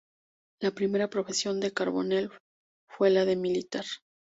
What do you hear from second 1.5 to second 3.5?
de Carbonell fue la de